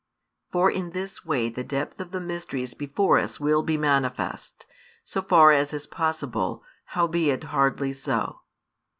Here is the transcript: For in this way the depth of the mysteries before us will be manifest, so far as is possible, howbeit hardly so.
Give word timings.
For 0.51 0.71
in 0.71 0.93
this 0.93 1.25
way 1.27 1.47
the 1.49 1.63
depth 1.63 2.01
of 2.01 2.09
the 2.09 2.19
mysteries 2.19 2.73
before 2.73 3.19
us 3.19 3.39
will 3.39 3.61
be 3.61 3.77
manifest, 3.77 4.65
so 5.03 5.21
far 5.21 5.51
as 5.51 5.73
is 5.73 5.85
possible, 5.85 6.63
howbeit 6.85 7.43
hardly 7.43 7.93
so. 7.93 8.41